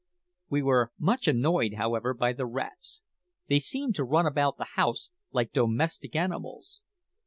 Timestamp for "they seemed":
3.49-3.93